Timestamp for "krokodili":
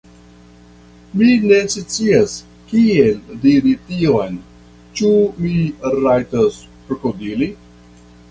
6.89-7.51